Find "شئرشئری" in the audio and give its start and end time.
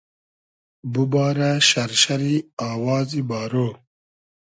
1.69-2.35